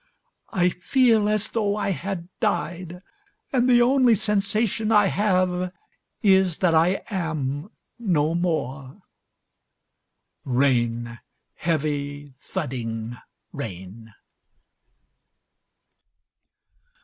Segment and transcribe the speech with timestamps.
[0.51, 3.03] "I feel as though I had died,
[3.53, 5.71] and the only sensation I have
[6.23, 9.03] is that I am no more."
[10.43, 11.19] Rain!
[11.53, 13.15] Heavy, thudding
[13.53, 14.15] rain!